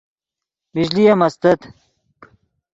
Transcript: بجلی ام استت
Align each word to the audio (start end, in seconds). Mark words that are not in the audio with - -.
بجلی 0.73 1.03
ام 1.13 1.21
استت 1.27 1.59